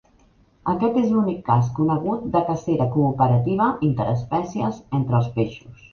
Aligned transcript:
Aquest 0.71 0.95
és 1.01 1.11
l'únic 1.15 1.43
cas 1.49 1.67
conegut 1.79 2.25
de 2.37 2.43
cacera 2.49 2.89
cooperativa 2.95 3.69
interespècies 3.91 4.85
entre 5.03 5.21
els 5.21 5.29
peixos. 5.37 5.87